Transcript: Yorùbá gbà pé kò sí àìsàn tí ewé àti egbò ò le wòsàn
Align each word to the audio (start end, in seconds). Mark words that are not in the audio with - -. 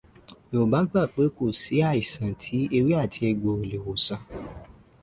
Yorùbá 0.51 0.79
gbà 0.91 1.03
pé 1.13 1.23
kò 1.37 1.45
sí 1.61 1.75
àìsàn 1.91 2.31
tí 2.41 2.57
ewé 2.77 2.91
àti 3.03 3.21
egbò 3.29 3.49
ò 3.61 3.67
le 3.71 3.77
wòsàn 3.85 4.21